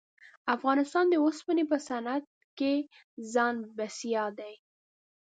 [0.55, 2.23] افغانستان د اوسپنې په صنعت
[2.57, 2.73] کښې
[3.33, 4.53] ځان بسیا دی.